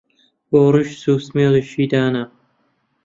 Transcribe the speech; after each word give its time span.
بۆ 0.49 0.61
ڕیش 0.73 0.89
چوو 1.01 1.23
سمێڵیشی 1.27 1.85
دانا 1.91 2.23